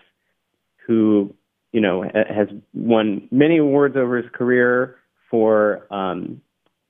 [0.86, 1.34] who
[1.72, 4.96] you know ha- has won many awards over his career
[5.30, 6.40] for um,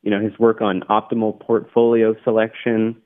[0.02, 2.96] you know his work on optimal portfolio selection,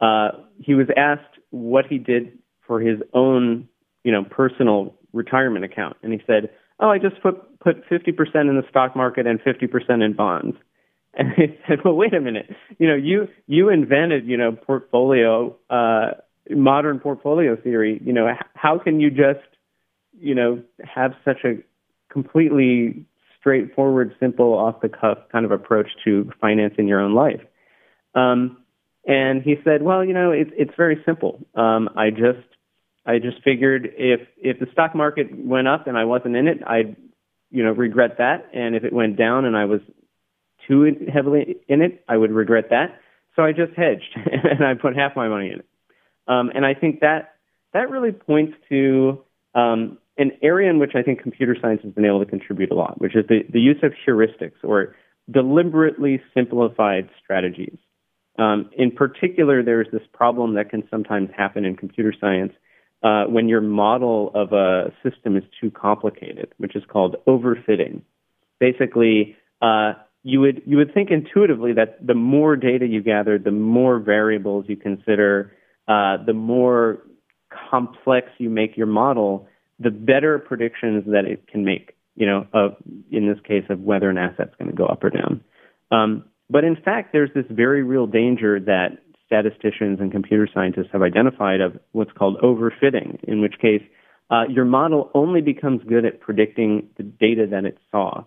[0.00, 2.37] uh, he was asked what he did
[2.68, 3.68] for his own
[4.04, 6.50] you know personal retirement account, and he said,
[6.80, 8.14] "Oh, I just put put 50%
[8.48, 10.56] in the stock market and 50% in bonds."
[11.14, 12.48] And they said, "Well, wait a minute.
[12.78, 16.10] You know, you you invented, you know, portfolio, uh,
[16.50, 18.00] modern portfolio theory.
[18.04, 19.48] You know, how can you just,
[20.20, 21.56] you know, have such a
[22.12, 23.04] completely
[23.40, 27.40] straightforward, simple, off the cuff kind of approach to financing your own life?"
[28.14, 28.58] Um,
[29.04, 31.40] and he said, "Well, you know, it's it's very simple.
[31.56, 32.46] Um, I just
[33.08, 36.58] I just figured if if the stock market went up and I wasn't in it,
[36.66, 36.94] I'd
[37.50, 39.80] you know regret that, and if it went down and I was
[40.68, 43.00] too heavily in it, I would regret that.
[43.34, 45.66] So I just hedged and I put half my money in it.
[46.26, 47.36] Um, and I think that
[47.72, 52.04] that really points to um, an area in which I think computer science has been
[52.04, 54.94] able to contribute a lot, which is the, the use of heuristics or
[55.30, 57.78] deliberately simplified strategies.
[58.38, 62.52] Um, in particular, there's this problem that can sometimes happen in computer science
[63.02, 68.02] uh, when your model of a system is too complicated, which is called overfitting.
[68.58, 69.92] Basically, uh,
[70.24, 74.64] you would you would think intuitively that the more data you gather, the more variables
[74.68, 75.52] you consider,
[75.86, 77.02] uh, the more
[77.70, 79.46] complex you make your model,
[79.78, 81.94] the better predictions that it can make.
[82.16, 82.76] You know, of
[83.12, 85.44] in this case of whether an asset's going to go up or down.
[85.92, 91.02] Um, but in fact, there's this very real danger that statisticians and computer scientists have
[91.02, 93.82] identified of what's called overfitting, in which case
[94.30, 98.24] uh, your model only becomes good at predicting the data that it saw,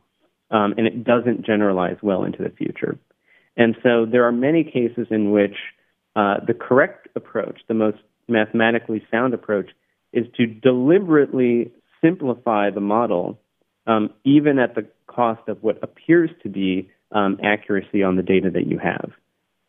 [0.52, 3.00] um, and it doesn't generalize well into the future.
[3.58, 5.56] And so there are many cases in which
[6.16, 9.70] uh, the correct approach, the most mathematically sound approach,
[10.14, 13.40] is to deliberately simplify the model,
[13.88, 18.50] um, even at the cost of what appears to be um, accuracy on the data
[18.52, 19.12] that you have.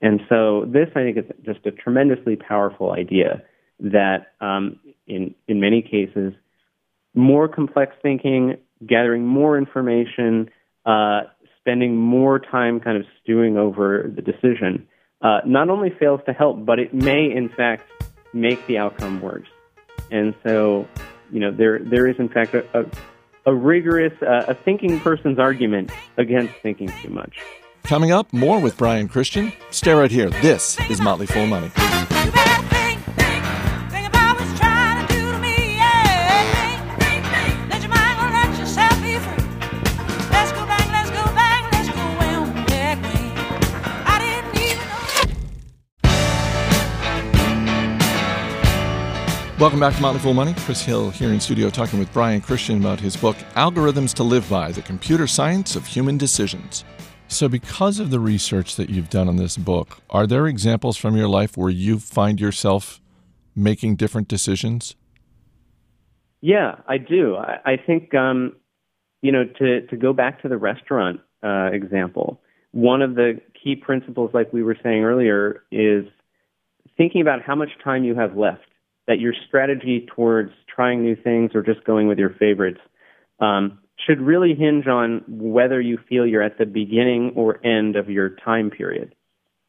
[0.03, 3.43] And so this, I think, is just a tremendously powerful idea
[3.79, 6.35] that um, in, in many cases,
[7.15, 10.51] more complex thinking, gathering more information,
[10.85, 11.23] uh,
[11.61, 14.89] spending more time kind of stewing over the decision,
[15.23, 17.89] uh, not only fails to help, but it may, in fact,
[18.33, 19.47] make the outcome worse.
[20.11, 20.89] And so,
[21.31, 22.85] you know, there there is, in fact, a, a,
[23.47, 27.39] a rigorous, uh, a thinking person's argument against thinking too much.
[27.93, 29.53] Coming up, more with Brian Christian.
[29.71, 30.31] Stay right here.
[30.41, 31.71] This is Motley Fool Money.
[49.61, 50.55] Welcome back to Motley Fool Money.
[50.61, 54.49] Chris Hill here in studio talking with Brian Christian about his book, Algorithms to Live
[54.49, 56.85] By The Computer Science of Human Decisions.
[57.33, 61.17] So, because of the research that you've done on this book, are there examples from
[61.17, 63.01] your life where you find yourself
[63.57, 64.97] making different decisions?
[66.43, 67.37] Yeah, I do.
[67.37, 68.57] I, I think, um,
[69.23, 73.77] you know, to, to go back to the restaurant uh, example, one of the key
[73.77, 76.05] principles, like we were saying earlier, is
[76.99, 78.67] thinking about how much time you have left
[79.09, 82.81] that your strategy towards trying new things or just going with your favorites
[83.41, 88.11] um, should really hinge on whether you feel you're at the beginning or end of
[88.11, 89.15] your time period.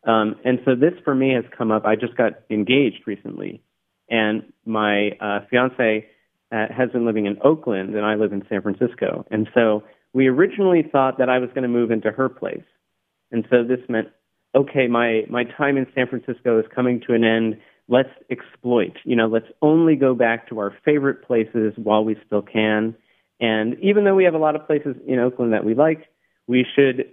[0.05, 1.85] Um, and so this for me has come up.
[1.85, 3.61] I just got engaged recently,
[4.09, 6.07] and my uh, fiance
[6.51, 9.25] uh, has been living in Oakland, and I live in San Francisco.
[9.31, 12.65] And so we originally thought that I was going to move into her place,
[13.31, 14.09] and so this meant,
[14.53, 17.57] okay, my my time in San Francisco is coming to an end
[17.87, 18.97] let's exploit.
[19.03, 22.95] You know, let's only go back to our favorite places while we still can.
[23.39, 26.07] And even though we have a lot of places in Oakland that we like,
[26.47, 27.05] we should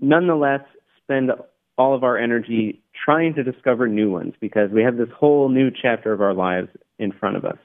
[0.00, 0.62] nonetheless
[1.02, 1.30] spend
[1.78, 5.70] all of our energy trying to discover new ones because we have this whole new
[5.70, 7.58] chapter of our lives in front of us.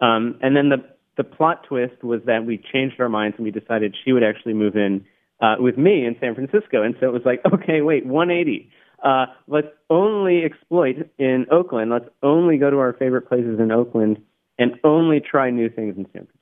[0.00, 0.84] Um, and then the
[1.16, 4.54] the plot twist was that we changed our minds and we decided she would actually
[4.54, 5.04] move in
[5.40, 6.84] uh, with me in San Francisco.
[6.84, 8.70] And so it was like, okay, wait, 180
[9.02, 11.90] uh, let's only exploit in Oakland.
[11.90, 14.20] Let's only go to our favorite places in Oakland
[14.58, 16.37] and only try new things in San Francisco.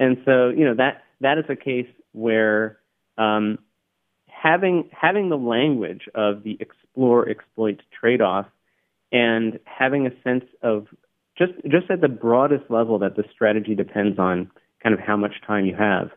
[0.00, 2.78] And so, you know, that that is a case where
[3.18, 3.58] um,
[4.26, 8.46] having having the language of the explore exploit trade off
[9.12, 10.88] and having a sense of
[11.38, 14.50] just just at the broadest level that the strategy depends on
[14.82, 16.10] kind of how much time you have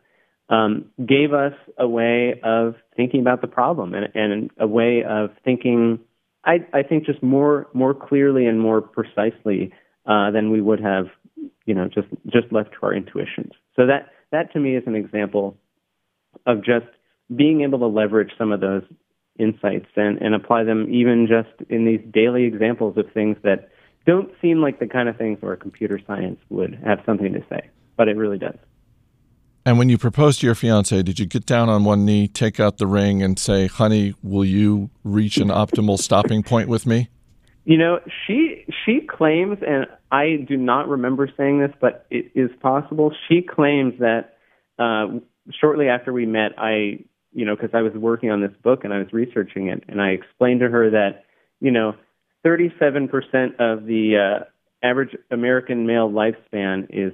[0.50, 5.32] um, gave us a way of thinking about the problem and, and a way of
[5.44, 6.00] thinking,
[6.46, 9.74] I, I think, just more more clearly and more precisely
[10.06, 11.08] uh, than we would have,
[11.66, 13.54] you know, just just left to our intuitions.
[13.76, 15.58] So that that to me is an example
[16.46, 16.86] of just
[17.34, 18.84] being able to leverage some of those
[19.40, 23.70] insights and, and apply them even just in these daily examples of things that
[24.06, 27.70] don't seem like the kind of things where computer science would have something to say,
[27.96, 28.58] but it really does.
[29.66, 32.60] And when you proposed to your fiance, did you get down on one knee, take
[32.60, 37.08] out the ring, and say, "Honey, will you reach an optimal stopping point with me?"
[37.64, 38.53] You know, she
[38.86, 43.14] she claims, and I do not remember saying this, but it is possible.
[43.28, 44.38] She claims that
[44.80, 45.20] uh,
[45.60, 47.00] shortly after we met, I,
[47.32, 50.02] you know, because I was working on this book and I was researching it, and
[50.02, 51.26] I explained to her that,
[51.60, 51.94] you know,
[52.46, 53.10] 37%
[53.60, 57.14] of the uh, average American male lifespan is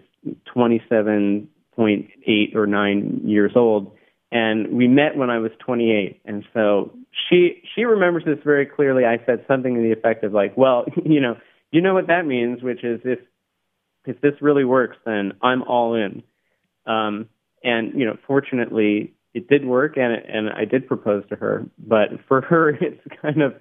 [0.56, 3.96] 27.8 or 9 years old
[4.32, 6.92] and we met when I was 28 and so
[7.30, 10.86] she she remembers this very clearly I said something to the effect of like well
[11.06, 11.38] you know
[11.72, 13.20] you know what that means which is if
[14.06, 16.24] if this really works then I'm all in
[16.86, 17.28] um
[17.64, 22.10] and you know fortunately it did work and and I did propose to her but
[22.28, 23.56] for her it's kind of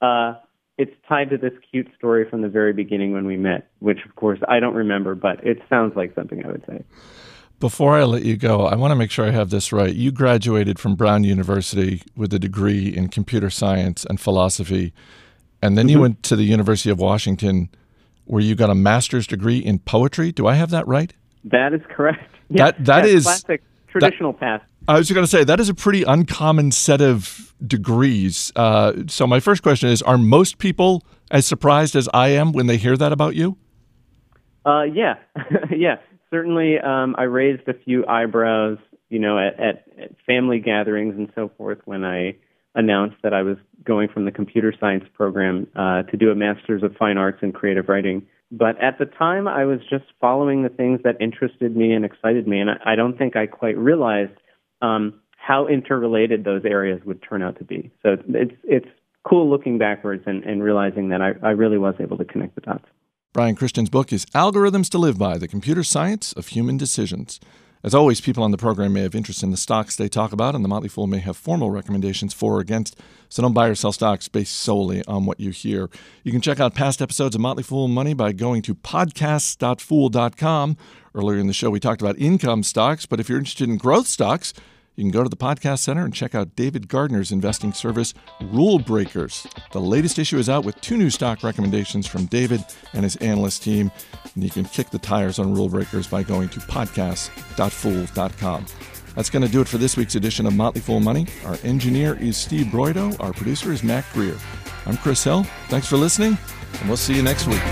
[0.00, 0.38] uh
[0.78, 4.14] it's tied to this cute story from the very beginning when we met, which of
[4.14, 6.84] course I don't remember, but it sounds like something I would say.
[7.58, 9.92] Before I let you go, I want to make sure I have this right.
[9.92, 14.94] You graduated from Brown University with a degree in computer science and philosophy,
[15.62, 15.96] and then mm-hmm.
[15.96, 17.68] you went to the University of Washington
[18.24, 20.32] where you got a master's degree in poetry.
[20.32, 21.12] Do I have that right?
[21.44, 22.34] That is correct.
[22.50, 24.62] Yeah, that that is classic traditional that, path.
[24.88, 28.50] I was going to say that is a pretty uncommon set of degrees.
[28.56, 32.66] Uh, so my first question is: Are most people as surprised as I am when
[32.66, 33.58] they hear that about you?
[34.64, 35.16] Uh, yeah,
[35.76, 35.96] yeah
[36.30, 38.78] certainly um, I raised a few eyebrows,
[39.08, 42.36] you know, at, at, at family gatherings and so forth when I
[42.78, 46.82] announced that I was going from the computer science program uh, to do a master's
[46.82, 48.26] of fine arts in creative writing.
[48.50, 52.46] But at the time, I was just following the things that interested me and excited
[52.48, 54.32] me, and I, I don't think I quite realized
[54.80, 57.90] um, how interrelated those areas would turn out to be.
[58.02, 58.88] So it's it's
[59.28, 62.62] cool looking backwards and, and realizing that I, I really was able to connect the
[62.62, 62.84] dots.
[63.34, 67.40] Brian Christian's book is Algorithms to Live By The Computer Science of Human Decisions.
[67.84, 70.56] As always, people on the program may have interest in the stocks they talk about,
[70.56, 72.98] and the Motley Fool may have formal recommendations for or against.
[73.28, 75.88] So don't buy or sell stocks based solely on what you hear.
[76.24, 80.76] You can check out past episodes of Motley Fool Money by going to podcasts.fool.com.
[81.14, 84.08] Earlier in the show, we talked about income stocks, but if you're interested in growth
[84.08, 84.52] stocks,
[84.98, 88.80] you can go to the Podcast Center and check out David Gardner's investing service, Rule
[88.80, 89.46] Breakers.
[89.70, 93.62] The latest issue is out with two new stock recommendations from David and his analyst
[93.62, 93.92] team.
[94.34, 98.66] And you can kick the tires on Rule Breakers by going to podcast.fool.com.
[99.14, 101.28] That's going to do it for this week's edition of Motley Fool Money.
[101.44, 103.16] Our engineer is Steve Broido.
[103.20, 104.36] Our producer is Matt Greer.
[104.84, 105.44] I'm Chris Hill.
[105.68, 106.36] Thanks for listening,
[106.80, 107.62] and we'll see you next week.